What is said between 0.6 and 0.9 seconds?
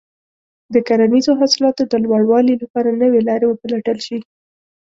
د